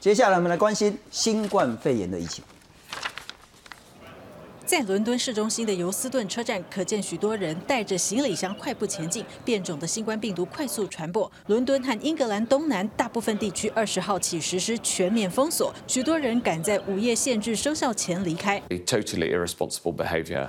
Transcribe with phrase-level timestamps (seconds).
[0.00, 2.42] 接下来我们来关心新冠肺炎的疫情。
[4.64, 9.22] 在伦敦市中心的尤斯顿车站，可见许多人带着行李箱快步前进。
[9.44, 18.58] 变种的新冠病毒快速传播，伦敦和英格兰东南大部分地区二十号起实施全面封锁，许多人赶在午夜限制生效前离开。
[18.86, 20.48] Totally irresponsible behaviour.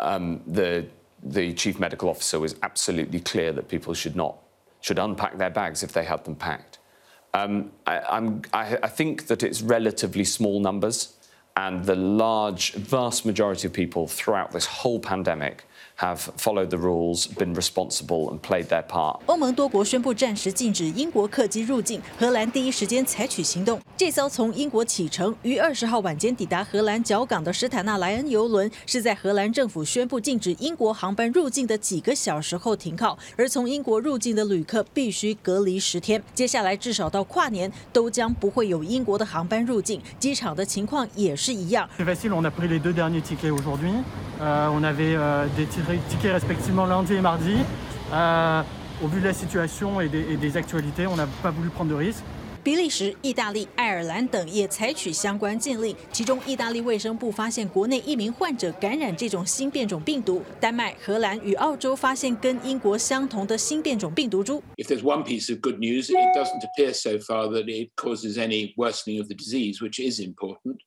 [0.00, 0.86] Um, the
[1.22, 4.34] the chief medical officer was absolutely clear that people should not
[4.82, 6.80] should unpack their bags if they had them packed.
[7.34, 7.98] Um, I,
[8.52, 11.14] I, I think that it's relatively small numbers
[11.56, 15.64] and the large, vast majority of people throughout this whole pandemic
[15.98, 19.20] have followed the rules, been responsible, and played their part.
[19.26, 23.80] 欧盟多国宣布暂时禁止英国客机入境，荷兰第一时间采取行动。
[23.96, 36.22] 这艘从英国启程，于二十号晚间抵达荷兰角港的施坦纳莱恩游轮，是在荷兰政府宣布禁止英国航班入境的几个小时后停靠，而从英国入境的旅客必须隔离十天。
[36.34, 41.88] 接下来至少到跨年，都将不会有英国的航班入境，机场的情况也是一样。
[45.64, 45.83] tickets
[46.22, 47.56] respectivement lundi et mardi.
[48.12, 48.62] Euh,
[49.02, 51.90] au vu de la situation et des, et des actualités, on n'a pas voulu prendre
[51.90, 52.24] de risques.
[52.62, 55.94] 比利时、意大利、爱尔兰等也采取相关禁令。
[56.10, 60.42] 其中，意大利卫生部发现国内一名患者感染这种新变种病毒。
[60.58, 64.62] 丹麦、荷兰与澳洲发现跟英国相同的新变种病毒株。
[64.78, 68.72] If there's one piece of good news, it doesn't appear so far that it causes any
[68.76, 70.78] worsening of the disease, which is important.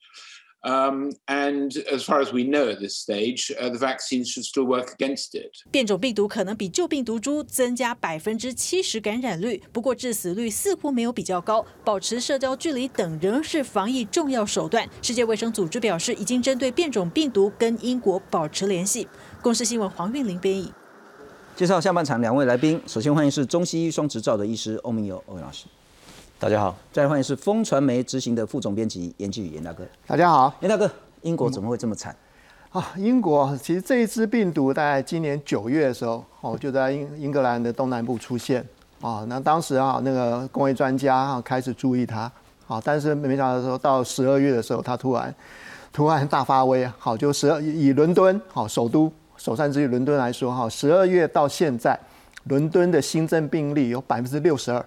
[0.63, 4.65] Um, and as far as we know at this stage, uh, the vaccines should still
[4.65, 5.51] work against it.
[5.71, 11.65] 变种病毒可能比旧病毒株增加百分之七十感染率，不过致死率似乎没有比较高。
[11.85, 14.89] 保持社交距离等仍是防疫重要手段。
[15.01, 19.07] 世界卫生组织表示，已经针对变种病毒跟英国保持联系。
[19.41, 20.73] 公司新闻黄韵玲编译。
[21.55, 25.65] 介绍下半场两位来宾，首先欢迎是中西医双执照的医师欧明友欧老师。
[26.39, 29.83] 大家好，再来欢迎是风传媒执行的副总编辑严继宇严大哥。
[30.05, 30.87] 大家好，严大哥，
[31.23, 32.15] 英国怎么会这么惨？
[32.69, 38.63] 啊，英国其实这一支病毒大概今年九月的时候，哦，就在英英格兰的东南部出现
[39.01, 39.25] 啊。
[39.27, 42.31] 那当时啊，那个工业专家啊开始注意它，
[42.67, 45.33] 啊，但是没想到说到十二月的时候，它突然
[45.91, 51.99] 突然大发威，好，就十二以伦敦好首都首善之地伦敦来说，哈，十二月到现在，
[52.43, 54.85] 伦敦的新增病例有百分之六十二。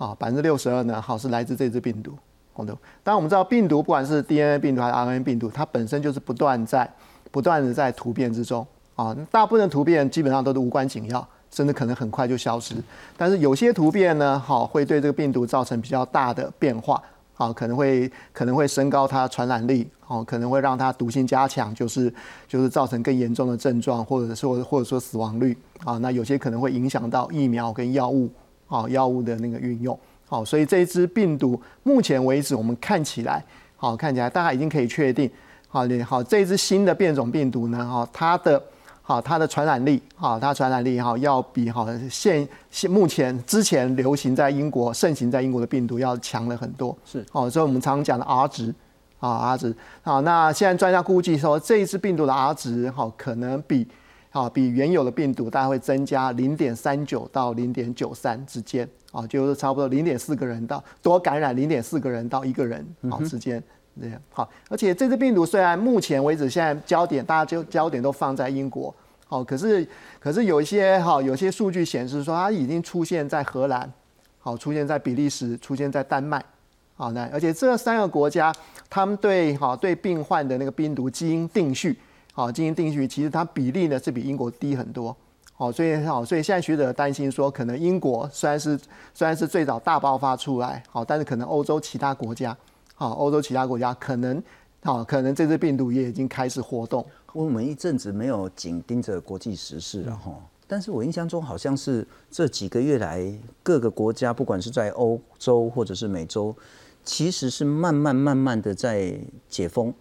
[0.00, 2.14] 啊，百分之六十二呢，好是来自这支病毒。
[2.54, 2.72] 好的，
[3.04, 6.90] 当然我们知道病毒不管是 DNA 病毒还是 RNA 病毒，它本身就是不断在
[7.30, 8.66] 不断的在突变之中。
[8.96, 12.74] 啊，大部分的突变基本上都是无关紧要，甚至可能很快就消失。
[13.14, 17.02] 但是有些突变呢，好会对这个病毒造成比较大的变化。
[17.36, 19.86] 啊，可能会可能会升高它传染力。
[20.06, 22.12] 哦，可能会让它毒性加强，就是
[22.48, 25.56] 就是造成更严重的症状，或者说或者说死亡率。
[25.84, 28.28] 啊，那有些可能会影响到疫苗跟药物。
[28.70, 29.98] 好药物的那个运用，
[30.28, 33.44] 好，所以这一支病毒目前为止，我们看起来，
[33.76, 35.28] 好看起来大家已经可以确定，
[35.66, 38.62] 好，好这一支新的变种病毒呢，哈，它的，
[39.02, 48.72] 好它的传染力，好它传染力，哈，要比好现现目前之前流行在英国盛行在英国的病毒要强了很多，是，好，所以我们常常讲的 R 值，
[49.18, 53.88] 啊 R 值，好，那现在专家估计说这一支病毒的 R 值，好可能比。
[54.30, 63.60] 啊，比原有的病毒大概会增加零点三九到零点九三之间，啊，就是差不多零点四个人到多感染零点四个人到一个人啊之间
[64.00, 64.20] 这样。
[64.30, 68.94] 好，而且这支病毒虽然目前为止现在焦点大家就焦点都放在英国，
[69.26, 69.84] 好，可是
[70.20, 73.92] 可是有一些哈有些数据显示说它已经出现在荷兰，
[74.38, 76.40] 好，出现在比利时，出现在丹麦，
[76.94, 78.54] 好，那而且这三个国家
[78.88, 81.98] 他们对好对病患的那个病毒基因定序。
[82.40, 85.14] 好，进行定序，其实它比例呢是比英国低很多。
[85.52, 88.80] 好，所以好，所以现在学者担心说，可能英国虽然是
[89.12, 92.56] 虽然是最早大爆发出来，好，但是可能欧洲其他国家，
[92.94, 94.42] 好，欧洲其他国家可能，
[94.82, 97.04] 好，可能这次病毒也已经开始活动。
[97.34, 100.34] 我们一阵子没有紧盯着国际时事了哈，
[100.66, 103.30] 但是我印象中好像是这几个月来，
[103.62, 106.56] 各个国家不管是在欧洲或者是美洲，
[107.04, 109.14] 其实是慢慢慢慢的在
[109.46, 109.92] 解封。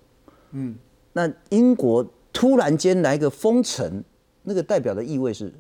[0.51, 0.77] 嗯，
[1.11, 2.07] 那英国。
[2.31, 4.03] 突然间来个封城，
[4.43, 5.53] 那个代表的意味是，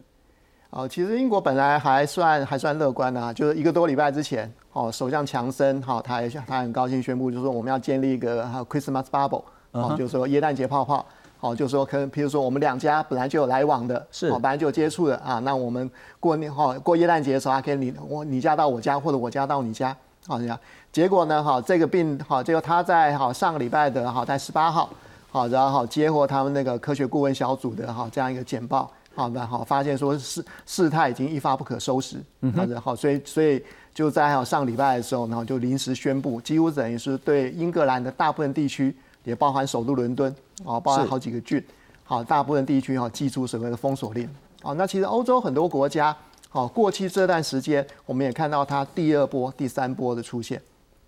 [0.69, 11.05] 哦，其实英国本来还算还算乐观啊，就是一个多礼拜之前，哦，首相强森，哈，他也他很高兴宣布，就是说我们要建立一个 Christmas bubble，哦，就是说耶诞节泡泡，
[11.39, 15.89] 哦，就是说可能，比如说我们两家本来就有来往的，是，哦，本来就有接触的啊，那我们
[16.19, 19.95] 过年哈过耶诞节的时候，还可以你我你家到我家，或者我家到你家，
[20.27, 20.57] 好这样，
[20.91, 24.89] 结果呢，哈，这个病，哈，结果他在好上个礼拜的哈在十八号。
[25.31, 40.33] 好，然后好接获他们那个科学顾问小组的哈这样一个简报，好，然后发现说事事态已经一发不可收拾，嗯，好，所以所以就在有上礼拜的时候，然后就临时宣布，几乎等于是对英格兰的大部分地区，也包含首都伦敦
[40.65, 41.63] 啊，包含好几个郡，
[42.03, 44.27] 好，大部分地区哈，寄出所谓的封锁令。
[44.63, 46.15] 好，那其实欧洲很多国家，
[46.49, 50.59] 好，过去这段时间，我们也看到它第二波、第三波的出现。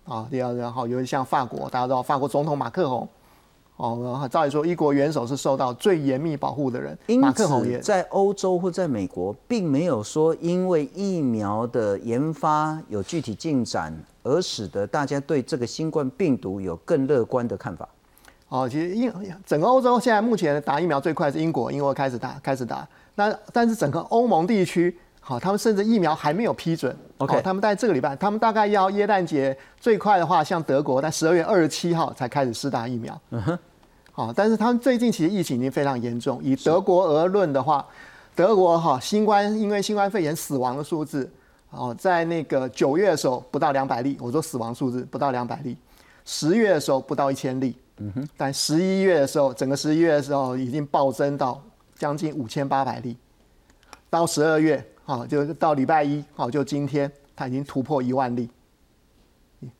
[0.04, 3.08] 啊，第二，然后尤其像法国，大家知道法国总统马克龙。
[3.76, 6.96] 哦，照理说，一国元首是受到最严密保护的人。
[7.18, 7.48] 马克
[7.80, 13.92] 在欧洲或在美国，并没有说因为疫苗的研发有具体进展，
[14.22, 17.88] 而使得大家对这个新冠病毒有更乐观的看法。
[18.48, 19.12] 哦，其实英
[19.44, 22.86] 整个欧洲现在目前打疫苗最快是英国，英国开始打，开始打。
[23.14, 26.94] 那但是整个欧盟地区，好，他们甚至疫苗还没有批准。
[27.22, 33.20] OK，他们在这个礼拜，他们大概要耶诞节最快的话，像德国在十二月二十七号才开始施打疫苗。
[33.30, 33.58] 嗯哼。
[34.14, 36.38] 好，但是他们最近其实疫情已经非常严重。
[36.42, 37.86] 以德国而论的话，
[38.34, 41.30] 德国哈新冠因为新冠肺炎死亡的数字，
[41.70, 45.74] 哦，在那个九月的时候不到两百例，我说死亡数字不到两百例，
[46.26, 51.58] 十月的时候不到一千例，嗯哼，但十一月的时候，整个十一月的时候已经暴增到
[51.96, 53.16] 将近五千八百例，
[54.10, 58.48] 到十二月，好，就到礼拜一，好，就今天，它已经突破一万例。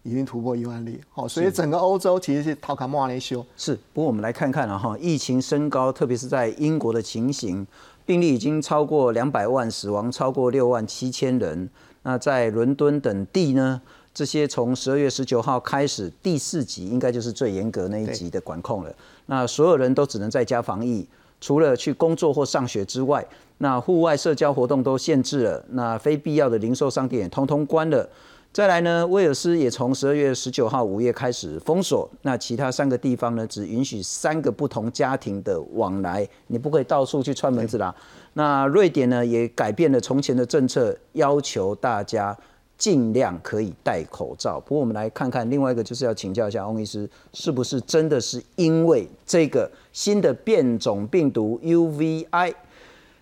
[0.04, 3.44] 已经突破一万例，好，所以整个欧洲其实是逃卡莫雷修。
[3.56, 7.66] 是，不过我们来看看了哈，疫情升高，特别是在英国的情形，
[8.06, 11.69] 病例已经超过两百万，死亡超过六万七千人。
[12.04, 13.82] 那在伦敦等地呢，
[14.14, 18.94] 这些从十二月十九号开始第四级，应该就是最严格那一级的管控了。
[19.26, 21.04] 那所有人都只能在家防疫，
[21.43, 23.27] 除了去工作或上学之外，
[23.59, 28.09] 那户外社交活动都限制了，那非必要的零售商店也通通关了。
[28.53, 37.93] 再来呢，威尔斯也从十二月十九号午夜开始封锁，那其他三个地方呢，只允许三个不同家庭的往来，你不可以到处去串门子啦。
[38.35, 42.37] 那瑞典呢，也改变了从前的政策，要求大家
[42.82, 44.58] 尽量可以戴口罩。
[44.58, 52.52] 不过我们来看看另外一个，就是要请教一下翁医师，是不是真的是因为这个新的变种病毒 UVI，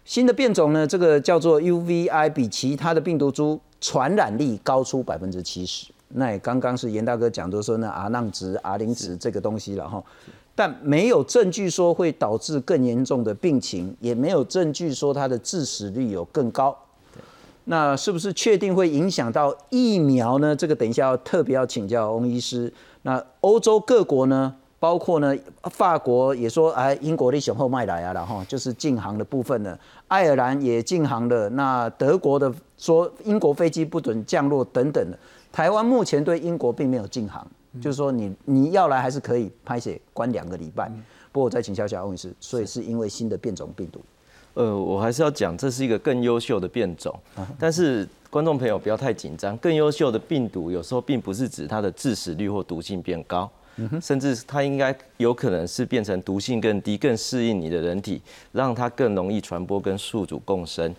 [0.07, 3.61] 新的变种呢，这个叫做 UVI，比其他的病毒株。
[3.83, 10.05] 传染力高出百分之七十，那也刚刚是严大哥讲的说呢 R 浪值、R 零值这个东西了哈，
[10.55, 16.77] 但没有证据说会导致更严重的病情，也没有证据说它的致死率有更高。
[17.71, 20.57] 那是不是确定会影响到疫苗呢？
[20.57, 22.73] 这个等一下要特别要请教翁医师。
[23.03, 24.53] 那欧洲各国呢？
[24.81, 25.37] 包括呢，
[25.71, 29.79] 法国也说，哎，英国的雄厚卖来啊，然后就是禁航的部分呢，
[30.09, 35.19] 爱尔兰也禁航了，那德国的说英国飞机不准降落等等的。
[35.53, 37.47] 台湾目前对英国并没有禁航，
[37.81, 40.91] 就是说你你要来还是可以拍写关两个礼拜。
[41.31, 44.01] 不过我再请教一下翁医师，所以是因为新的变种病毒？
[44.55, 47.19] 呃，我还是要讲，这是一个更优秀的变种，
[47.59, 53.51] 但是观众朋友不要太紧张，更优秀的病毒有时候并不是指它的致死率或毒性变高。
[54.03, 58.21] 甚至它应该有可能是变成毒性更低、更适应你的人体，
[58.53, 60.95] 让它更容易传播跟宿主共生。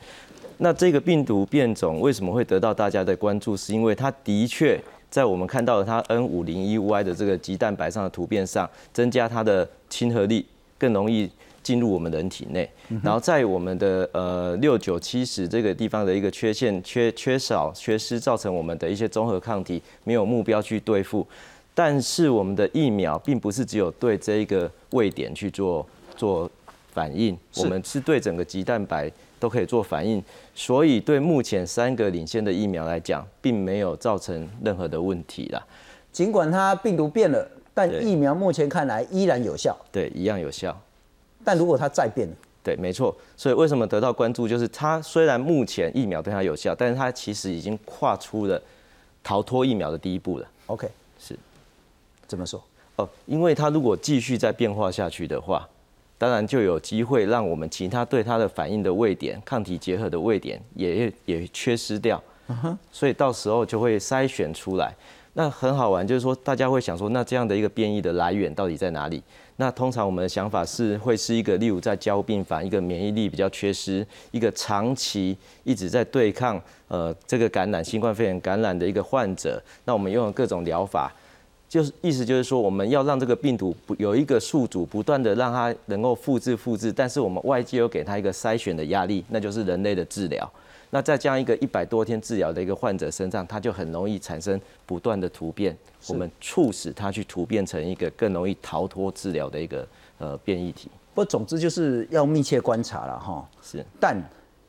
[0.58, 3.56] 那这个病毒变种为什么会得到大家的关注？
[3.56, 4.82] 是因为它的确
[5.12, 10.44] 在我们看到的它 N 五零一 Y 的这个鸡蛋白上的突变上，增加它的亲和力，
[10.80, 11.30] 更容易
[11.64, 12.70] 进入我们人体内。
[13.04, 21.26] 然后在我们的呃六九七十这个地方的一个缺陷、缺缺少、缺失，造成我们的一些综合抗体没有目标去对付。
[21.74, 25.88] 但是我们的疫苗并不是只有对这一个位点去做
[26.18, 26.50] 做
[26.92, 30.22] 反应，我们是对整个鸡蛋白都可以做反应，
[30.54, 35.66] 所以对目前三个领先的疫苗来讲，并没有造成任何的问题啦。
[36.12, 39.74] 尽管它病毒变了，但疫苗目前看来依然有效。
[39.94, 40.78] 对，一样有效。
[41.44, 42.34] 但如果它再变了，
[42.64, 43.16] 对，没错。
[43.36, 48.62] 所以为什么得到关注，就是它虽然目前疫苗对它有效，但是它其实已经跨出了
[49.24, 50.48] 逃脱疫苗的第一步了。
[50.68, 50.88] OK
[51.20, 51.38] 是。
[52.28, 52.64] 怎么说？
[52.98, 55.68] 哦，因为它如果继续再变化下去的话，
[56.18, 62.22] 当然就有机会让我们其他对它的反应的位点、抗体结合的位点也也缺失掉。
[62.92, 64.94] 所以到时候就会筛选出来。
[65.34, 69.24] 那很好玩，就是说大家会想说，那这样的一个变异的来源到底在哪里？
[69.62, 79.62] 那通常我们的想法是会是一个，例如在交病房，一个免疫力比较缺失，一个长期一直在对抗呃这个感染新冠肺炎感染的一个患者。
[79.86, 81.14] 那我们用了各种疗法。
[81.70, 90.52] 就是意思就是说，我们要让这个病毒不有一个宿主，不断的让它能够复制复制，但是我们外界又给它一个筛选的压力，那就是人类的治疗。
[90.92, 95.76] 那在这样一个一百多天治疗的一个患者身上，他就很容易产生不断的突变，
[96.10, 99.88] 我们促使他去突变成一个更容易逃脱治疗的一个
[100.20, 100.92] 呃变异体。
[101.16, 103.50] 不，总之就是要密切观察了哈。
[103.62, 104.16] 是，但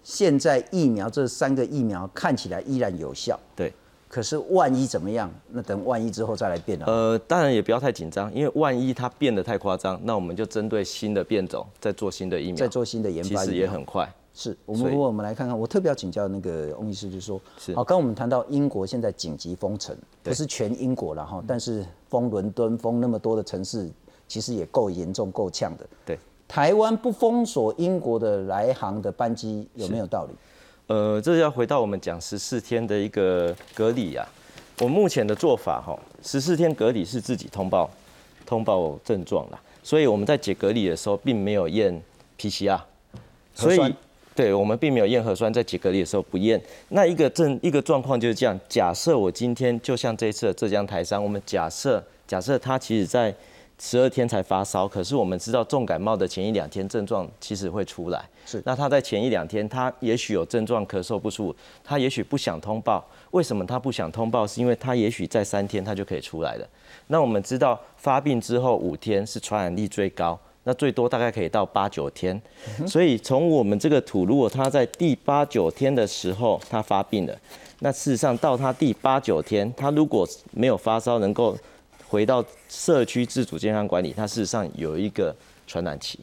[0.02, 3.38] 现在疫苗这三个疫苗看起来依然有效。
[3.54, 3.72] 对。
[4.08, 5.32] 可是万一怎么样？
[5.52, 6.84] 那等万一之后再来变了。
[6.84, 14.06] 呃，当然也不要太紧张，因为万一它变得太夸张，那我们就针对新的变种再做新的疫苗，再做新的研发，其实也很快。
[14.34, 23.90] 是我们，如果我们来看看，我特别要请教那个翁医师，就是说，是好，刚我们谈到英国现在紧急封城，不是全英国了哈，但是封伦敦、封那么多的城市，
[24.26, 25.86] 其实也够严重、够呛的。
[26.06, 30.32] 对，台湾不封锁英国的来航的班机，有没有道理？
[30.86, 34.26] 呃，这要回到我们讲十四天的一个隔离啊。
[34.80, 37.90] 我目前的做法哈，十四天隔离是自己通报
[38.46, 42.02] 通报症状啦，所以我们在解隔离的时候并没有验
[42.38, 42.80] PCR，
[43.54, 43.94] 所以。
[44.34, 46.60] 对我们并没有验核酸，在几隔离的时候不验。
[46.88, 48.58] 那一个症一个状况就是这样。
[48.68, 53.34] 假设我今天就像这一次的浙江台商，我们假设假设他其实在
[53.78, 58.24] 十二天才发烧，可是我们知道重感冒的前一两天症状其实会出来。
[58.46, 58.62] 是。
[58.64, 63.04] 那他在前一两天，他也许有症状，咳嗽不舒服，他也许不想通报。
[63.32, 64.46] 为什么他不想通报？
[64.46, 66.68] 是因为他也许在三天他就可以出来了。
[67.08, 70.38] 那我们知道发病之后五天是传染力最高。
[70.64, 72.40] 那最多大概可以到八九天，
[72.86, 77.36] 所以从我们这个土，如果他在第八九天的时候他发病了，
[77.80, 81.58] 那事实上到他第八九天，他如果没有发烧，能够
[82.08, 85.34] 回到社区自主健康管理，他事实上有一个
[85.66, 86.20] 传染期，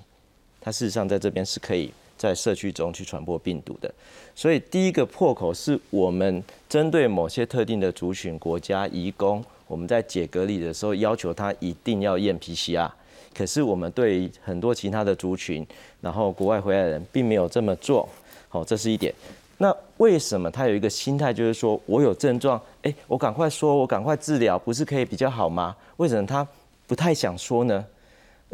[0.62, 3.94] 他事实上在这边是可以在社区中去传播病毒的。
[4.34, 12.90] 所以第一个破口是我们针对某些特定的族群国家移工，我们在解隔离的时候要求他一定要验 PCR。
[13.34, 15.66] 可是我们对很多其他的族群，
[16.02, 18.08] 然后国外回来的人并没有这么做，
[18.48, 19.14] 好，这是一点。
[19.58, 25.76] 那为什么他有一个心态，就是说我有症状，哎，我赶快说，我赶快治疗，不是可以比较好吗？
[25.98, 26.48] 为什么他
[26.88, 27.86] 不太想说呢？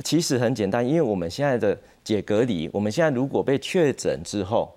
[0.04, 4.74] 其实很简单，因为我们现在的解隔离，我们现在如果被确诊之后，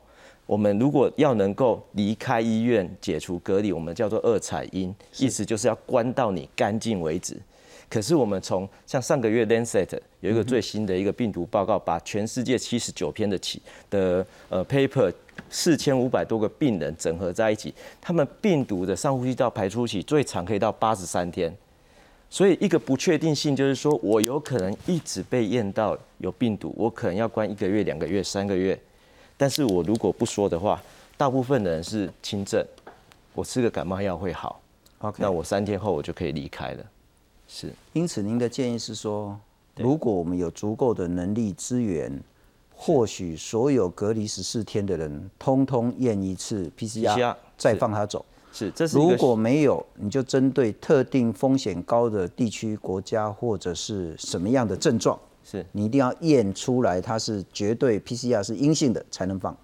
[0.47, 7.37] 我们如果要能够离开医院解除隔离，我们叫做二采阴，意思就是要关到你干净为止。
[7.88, 15.11] 可是我们从像上个月 Lancet 有一个最新的一个病毒报告，把全世界七十九篇的起的呃 paper
[15.49, 21.50] 四千五百多个病人整合在一起，他们病毒的上呼吸道排出期最长可以到八十三天，
[22.28, 28.78] 所以一个不确定性就是说我有可能一直被验到有病毒，我可能要关一个月、两个月、三个月，
[29.38, 30.83] 但是我如果不说的话，
[31.16, 32.62] 大部分的人是轻症，
[33.33, 34.61] 我吃个感冒药会好
[34.99, 36.85] ，OK，那我三天后我就可以离开了。
[37.49, 39.40] 是，因此您的建议是说，
[39.76, 42.23] 如果我们有足够的能力资源，
[42.73, 48.25] 或许所有隔离十四天的人，通通验一次 PCR，再放他走。
[48.52, 59.57] 是，这是如果没有，你就针对特定风险高的地区、国家或者是什么样的症状，是你一定要验出来，它是绝对 PCR 是阴性的才能放。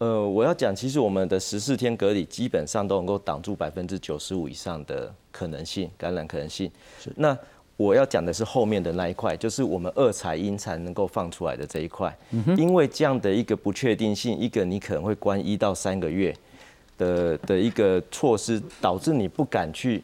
[0.00, 5.14] 呃，我要讲，其实我们的十四天隔离基本上都能够挡住百分之九十五以上的。
[5.32, 7.08] 可能性感染可能性是。
[7.14, 7.38] 那
[7.76, 12.12] 我要讲的是后面的那一块，就是我们二采阴才能够放出来的这一块，
[12.58, 16.36] 因为这样的一个不确定性，一个你可能会关一到三个月
[16.98, 20.02] 的的一个措施，导致你不敢去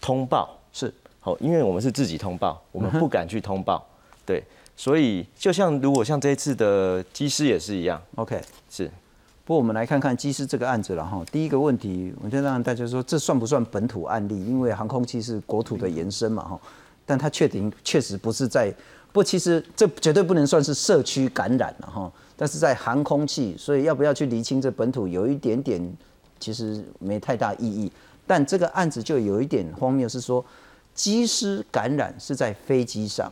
[0.00, 0.56] 通报。
[0.72, 0.94] 是。
[1.18, 3.84] 好，因为我们是自己通报，我们不敢去通报，
[4.24, 4.40] 对，
[4.76, 8.40] 所以就像如果像这一次的机师也是一样，OK。
[8.70, 8.88] 是。
[9.50, 11.20] 不过我们来看看机师这个案子了哈。
[11.32, 14.46] 第一个问题，我就让大家说，这算不算本土案例？
[14.46, 16.60] 因为航空器是国土的延伸嘛哈。
[17.04, 18.72] 但它确定确实不是在，
[19.10, 22.12] 不，其实这绝对不能算是社区感染了哈。
[22.36, 25.82] 但是在航空器，所以要不要去厘清这本土，有一点点
[26.38, 27.90] 其实没太大意义。
[28.28, 30.46] 但这个案子就有一点荒谬，是说
[30.94, 33.28] 机师感染是在飞机上，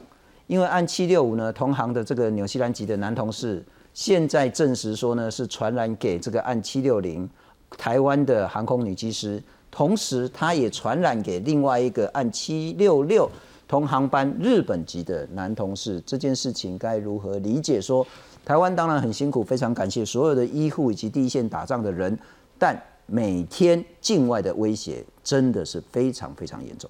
[0.48, 3.64] 因为按七六五呢，同行的这个纽西兰籍的男同事。
[3.98, 7.28] 现在证实说呢，是传染给这个按七六零
[7.76, 13.28] 台湾的航空女机师，同时他也传染给另外一个按七六六
[13.66, 16.00] 同航班日本籍的男同事。
[16.06, 17.80] 这件事情该如何理解？
[17.80, 18.06] 说
[18.44, 22.16] 台湾当然很辛苦，非常感谢所有的医护以及第一线打仗的人，
[22.56, 26.88] 但每天境外的威胁真的是非常非常严重。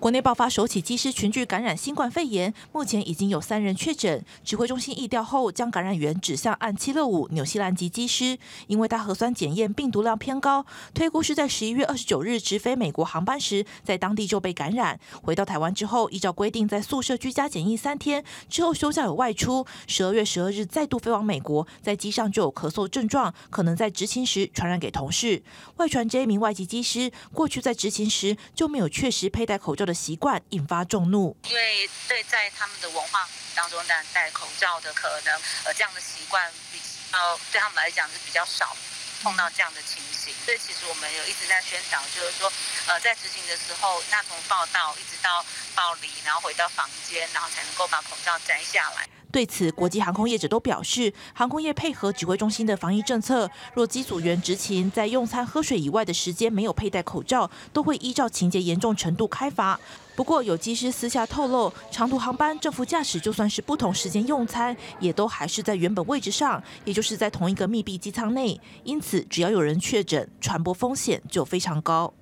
[0.00, 4.24] 国内爆发首起机师群聚感染新冠肺炎，目前已经有三人确诊。
[4.42, 10.64] 指挥中心疫调后，将感染源指向按七六五纽西兰籍机师，因为他核酸检验病毒量偏高，
[10.94, 14.98] 推估是在十一月二十九日直飞美国航班时，在当地就被感染。
[15.22, 25.42] 回到台湾之后，依照规定在宿舍居家检疫三天，之后休假有外出，十二月十二日再度飞往美国，在机上就有咳嗽症状，可能在执勤时传染给同事。
[25.76, 29.89] 外传这一名外籍机师过去在执勤时就没有确实佩戴口罩。
[29.90, 36.78] 的习惯引发众怒，因为对在他们的文化当中，戴戴口罩的可能，呃，这样的习惯比
[37.10, 38.76] 较对他们来讲是比较少。
[39.22, 40.32] 碰到这样的情形。
[40.46, 42.50] 所以其实我们有一直在宣导，就是说，
[42.86, 45.44] 呃，在执行的时候，那从报道一直到
[45.74, 49.06] 报离，然后回到房间，然后才能够把口罩摘下来。
[49.32, 59.78] 对此，国际航空业者都表示，航空业配合指挥中心的防疫政策，若机组员执勤在用餐、喝水以外的时间没有佩戴口罩，都会依照情节严重程度开罚。
[60.16, 68.60] 不过，有机师私下透露，长途航班正副驾驶就算是不同时间用餐，也都还是在原本位置上，也就是在同一个密闭机舱内。
[68.84, 72.12] 因此，只要有人确诊，传播风险就非常高。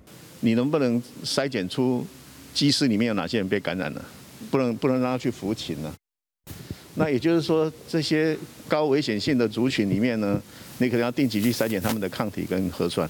[0.41, 2.05] 你能不能筛检出
[2.53, 4.05] 机师里面有哪些人被感染了？
[4.49, 5.93] 不能不能让他去服勤呢？
[6.99, 8.37] 那也就是说，这些
[8.67, 10.39] 高危险性的族群里面呢，
[10.79, 13.09] 你可能要定期去筛检他们的抗体跟核酸。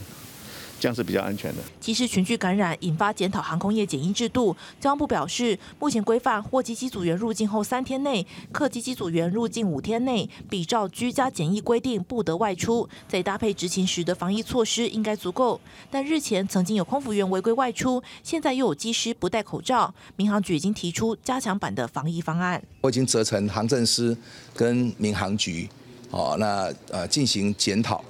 [0.80, 1.62] 这样是比较安全的。
[1.80, 15.60] 其实群聚感染引发检讨航空业检疫制度，交通部表示，目前规范货机机组员入境后三天内，客机机组员入境五天内，比照居家检疫规定不得外出，再搭配执勤时的防疫措施应该足够。
[15.92, 22.62] 但日前曾经有空服员违规外出，现在又有机师不戴口罩，民航局已经提出加强版的防疫方案。
[22.82, 24.18] 我已经责成航政司
[24.56, 25.68] 跟民航局，
[26.12, 28.04] 哦，那呃进行检讨，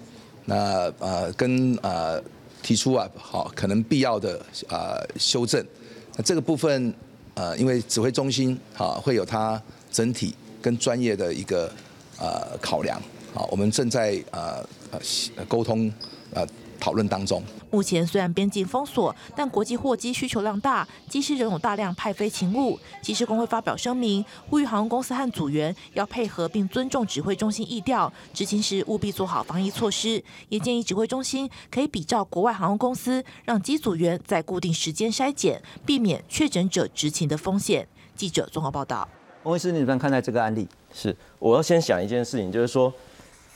[0.45, 0.55] 那
[0.99, 2.21] 呃跟呃。
[2.69, 5.65] 提出啊，好，可能必要的啊修正。
[6.15, 6.93] 那这个部分，
[7.33, 9.59] 呃，因为指挥中心啊会有它
[9.91, 11.67] 整体跟专业的一个
[12.19, 13.01] 呃考量，
[13.33, 14.63] 啊，我们正在呃
[15.35, 15.91] 呃沟通
[16.31, 16.47] 呃。
[16.79, 17.43] 讨论当中。
[17.69, 22.79] 目前虽然边境封锁，但国际货机需求量大，机师仍有大量派飞勤务。
[23.01, 30.23] 机师工会发表声明，呼吁航空公司和组员要配合并尊重指挥中心意调，执勤时务必做好防疫措施。
[30.49, 37.87] 也建议指挥中心可以比照国外航空公司，让机组员在固定时间筛检，避免确诊者执勤的风险。
[38.15, 39.07] 记者综合报道。
[39.43, 40.67] 翁医师，你怎么看待这个案例？
[40.91, 42.91] 是，我要先想一件事情，就是说。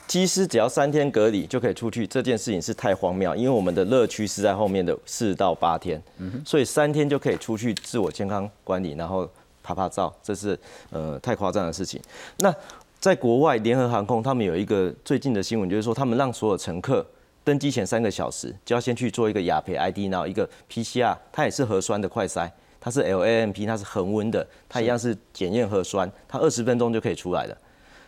[0.08, 6.02] 机师只要三天隔离就可以出去，这件事情是太荒谬，因为我们的乐趣是在后面的四到八天，
[6.46, 9.28] 所以三天就可以出去自我健康管理，然后
[9.64, 10.60] 拍拍照，这是
[10.92, 12.00] 呃太夸张的事情。
[12.38, 12.54] 那
[13.00, 17.06] 在国外，联合航空他们有一个最近的新闻，就是说他们让所有乘客
[17.44, 27.58] 登机前三个小时就要先去做一个雅培 ID，然后一个 PCR，它也是核酸的快筛，它是 LAMP，它是恒温的，它一样是检验核酸，它二十分钟就可以出来了。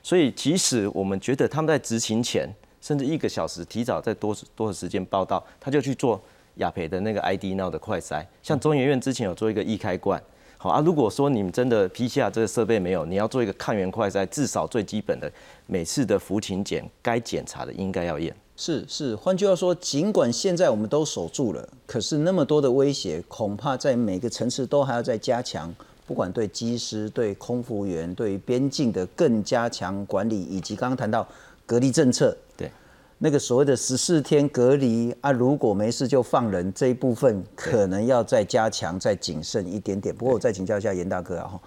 [0.05, 2.47] 所以，即使我们觉得他们在执行前，
[2.79, 6.21] 甚至一个小时提早在多多少时间报到，他就去做
[6.57, 8.23] 雅培的那个 ID Now 的快筛。
[8.43, 10.21] 像中研院之前有做一个易开罐，
[10.59, 10.79] 好啊。
[10.85, 15.31] 如果说你们真的批下这个设备没有，你要做一个抗原快筛，至少最基本的
[15.65, 18.31] 每次的服勤检该检查的应该要验。
[18.55, 25.73] 是是，换句话说，尽管现在我们都守住了，可是那么多的威胁，恐怕在每个层次都还要再加强。
[26.07, 31.27] 不管对机师、对空服员、对边境的更加强管理，以及刚刚谈到
[31.65, 32.69] 隔离政策，对
[33.17, 40.13] 那个所谓的十四天隔离啊，如果没事就放人这一部分，可能要再加强、再谨慎一点点。
[40.13, 41.61] 不过我再请教一下严大哥啊，哈，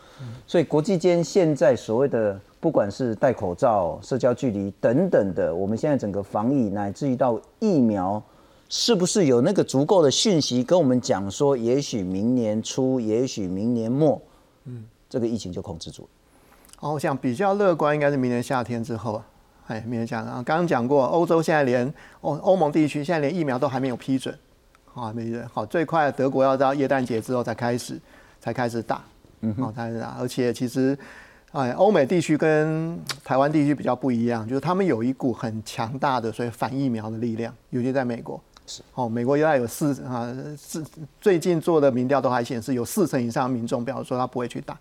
[0.46, 8.22] 所以国际间现在所谓的不管是戴口罩、社交距离等等的，我们现在整个防疫乃至于到疫苗。
[8.70, 14.20] 是不是有那个足够的讯息跟我们讲说，也许明年初，也许明年末，
[14.68, 16.08] 嗯，这个疫情就控制住了。
[16.80, 19.26] 哦，我想比较乐观，应该是明年夏天之后啊。
[19.66, 24.34] 哎，明年夏天啊，刚刚讲过，欧洲现在连欧欧盟地区现在连疫苗都还没有批准，
[24.94, 28.00] 啊，没人好，最快德国要到耶诞节之后才开始
[28.40, 29.02] 才开始打，
[29.40, 30.98] 嗯，好才开始打，而且其实，
[31.52, 38.40] 哎，欧美地区跟台湾地区比较不一样，就是他们有一股很强大的所以反疫苗的力量，尤其在美国。
[38.94, 40.84] 哦，美国原来有四啊，四
[41.20, 44.78] 最近做的民调都还显示有四成以上民众表示说他不会去打，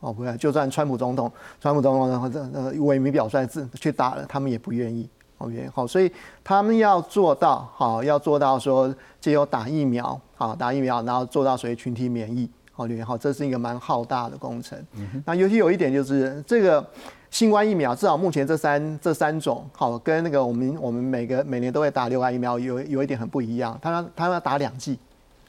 [0.00, 6.10] 哦，不会，就算川普总统、川普总统然后这呃委民表率自去打了，他们也不愿意，OK，好，所以
[6.42, 14.78] 他们要做到好，要做到说只有打疫苗，好，打疫苗，然后做到所谓群体免疫，好，好，这是一个蛮浩大的工程。
[14.94, 16.84] 嗯那尤其有一点就是这个。
[17.30, 24.98] 新冠疫苗至少目前这三这三种好，跟那个我们我们每个每年都会打流感疫苗有有一点很不一样，它它要打两剂，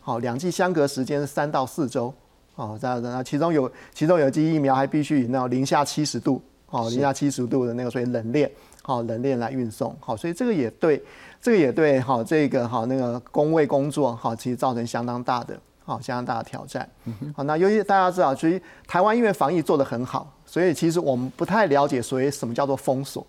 [0.02, 2.14] 好两剂相隔时间是三到四周，
[2.56, 11.02] 哦这样子，那其中有其中有剂疫苗还必须以那种零下七十度，哦零下七十度的那个所以冷链，好冷链来运送，好所以这个也对
[11.42, 15.58] 这个也对好这个好那个工位工作好其实造成相当大的
[15.90, 16.88] 好相当大的挑战，
[17.36, 20.32] 好那尤其大家知道，其实台湾因为防疫做得很好。
[20.46, 23.24] 所以其实我们不太了解所谓什么叫做封锁，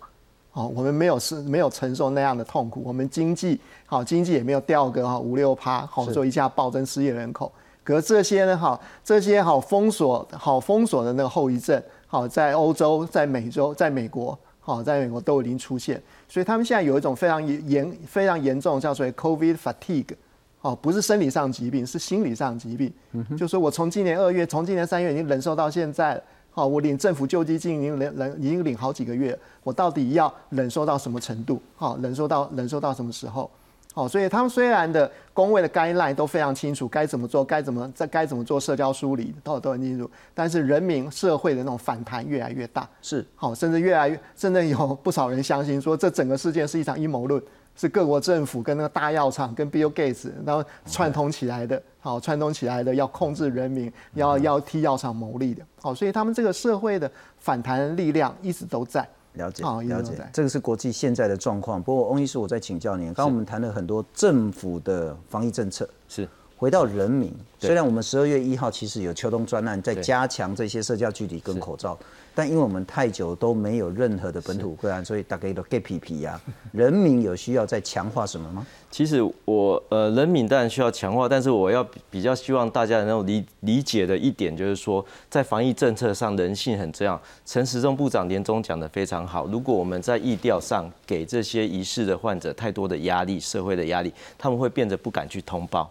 [0.53, 7.51] 哦，我们没有是没有承受那样的痛苦，我们经济好经济也没有掉个哈五六趴，好做一下暴增失业人口。
[7.83, 20.15] 可是这些呢，哈这些好封锁好封锁的那个后遗症，好在欧洲、在美洲、在美国，好，在美国都已经出现，所以他们现在有一种非常严、非常严重，叫做 COVID fatigue，
[20.61, 22.93] 哦，不是生理上疾病，是心理上疾病。
[23.35, 26.21] 就说我从今年二月，从今年三月已经忍受到现在，
[26.51, 31.61] 好，我领政府救济金已经忍忍已经领好几个月，我到底要忍受到什么程度？
[31.75, 33.49] 好，忍受到忍受到什么时候？
[33.93, 40.09] 好，所以他们虽然的工位的 guideline 都非常清楚，该怎么做，该怎么在该怎么做社交梳理，都都很清楚。
[40.33, 47.41] 但是人民社会的那种反弹越来越大，是好，甚至越来越，甚至有不少人相信说，这整个事件是一场阴谋论，
[47.81, 59.01] 是各国政府跟那个大药厂跟 Bill Gates 然后串通起来的，好，串通起来的要控制人民，要要替药厂牟利的，好，所以他们这个社会的反弹力量一直都在。
[59.33, 61.81] 了解，了解，这个是国际现在的状况。
[61.81, 63.07] 不过，翁医师，我再请教您。
[63.07, 67.33] 刚刚我们谈了很多政府的防疫政策，是回到人民。
[67.57, 71.97] 虽然我们十二月一号其实有秋冬专案在加强这些社交距离跟口罩，
[72.33, 76.39] 但因为我们太久都没有任何的本土个案，所以大概都 get 皮皮呀。
[76.71, 78.65] 人民有需要再强化什么吗？
[78.89, 87.21] 其实我呃人民当然需要强化，但是我要比较希望大家能够理理解的一点就是说，在防疫政策上人性很重要。
[87.45, 95.89] 陈时中部长年终讲的非常好，如果我们在疫调上给这些疑似的患者太多的压力，社会的压力，他们会变得不敢去通报。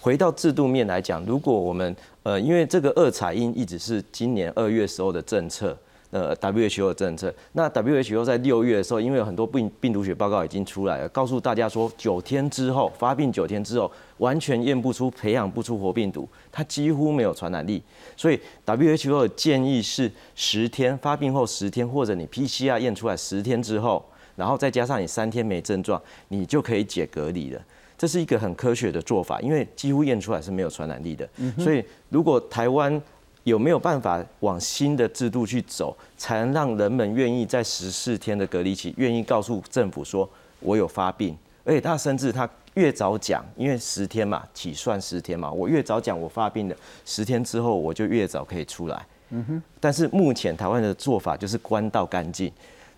[0.00, 5.76] 回到制度面来讲，如果我们呃因为这个二采阴一直是今年二月时候的政策。
[6.12, 17.82] 呃，WHO 的政策，那 WHO 在六月的时候，因为有很多病病毒学报告已经出来了，告诉大家说，九天之后发病，九天之后完全验不出、培养不出活病毒，它几乎没有传染力。
[18.14, 24.04] 所以 WHO 的建议是十天发病后十天，或者你 PCR 验出来十天之后，
[24.36, 27.60] 然后再加上你三天没症状，你就可以解隔离了。
[27.98, 31.28] 这是一个很科学的做法，因为几乎验出来是没有传染力的。
[31.58, 33.00] 所以如果台湾
[33.44, 40.28] 有没有办法往新的制度去走，才能让人们愿意在十四天的隔离期，愿意告诉政府说
[40.60, 49.06] 我有发病，而且他甚至他越早讲，因为十天嘛，起算十天嘛，我越早讲我发病的，十天之后我就越早可以出来。
[49.30, 49.62] 嗯哼。
[49.78, 52.50] 但是目前台湾的做法就是关到干净，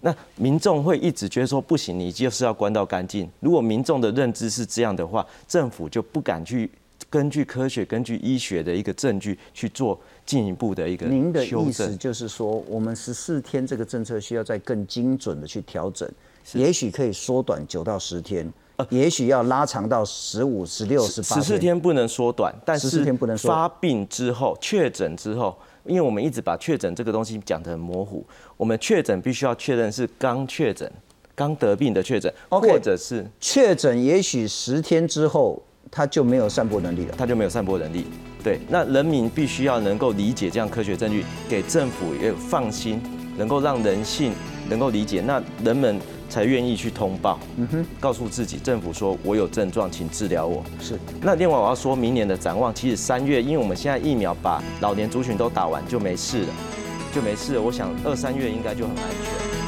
[0.05, 3.29] 那民众会一直觉得说不行，你就是要关到干净。
[3.41, 6.71] 如果民众的认知是这样的话，政府就不敢去
[7.09, 9.99] 根据科学、根据医学的一个证据去做。
[10.27, 16.11] 进一步的一个，您的意思就是说，我们十四天这个政策需要再更精准的去调整，
[16.55, 18.51] 也许可以缩短九到十天，
[18.89, 21.37] 也许要拉长到十五、十六、十八。
[21.37, 25.55] 十四天不能缩短，但是十四天不能发病之后确诊之后，
[25.87, 28.25] 因为我们一直把确诊这个东西讲得很模糊，
[28.57, 30.91] 我们确诊必须要确认是刚确诊、
[31.35, 35.63] 刚得病的确诊，或者是确诊，也许十天之后。
[35.91, 38.07] 他就没有散播能力了，他就没有散播能力。
[38.43, 43.01] 对，那人民必须要能够理解这样科学证据，给政府也放心，
[43.37, 44.33] 能够让人性
[44.69, 46.01] 能够理解，那人们
[46.35, 47.39] 才愿意去通报。
[47.57, 50.65] 嗯哼，告诉自己，政府说我有症状，请治疗我。
[50.81, 50.99] 是。
[51.23, 56.49] 那另外我要说明年的展望，其实三月，因为我们现在疫苗把老年族群都打完就没事了，
[57.15, 57.63] 就没事了。
[57.63, 59.64] 我想二三月应该就很安全。